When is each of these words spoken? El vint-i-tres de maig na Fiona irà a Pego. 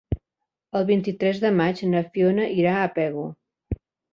El 0.79 0.87
vint-i-tres 0.87 1.43
de 1.45 1.51
maig 1.59 1.83
na 1.91 2.03
Fiona 2.17 2.51
irà 2.63 2.75
a 2.87 2.91
Pego. 2.99 3.29